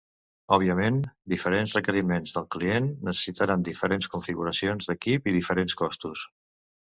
Òbviament, 0.55 0.95
diferents 1.33 1.73
requeriments 1.77 2.31
del 2.37 2.47
client 2.55 2.87
necessitaran 3.09 3.67
diferents 3.69 4.09
configuracions 4.15 4.89
d'equip 4.91 5.29
i 5.33 5.35
diferents 5.39 5.77
costos. 5.83 6.25